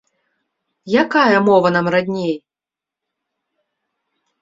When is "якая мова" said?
1.03-1.69